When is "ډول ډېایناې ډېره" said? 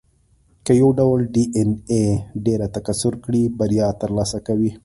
0.99-2.67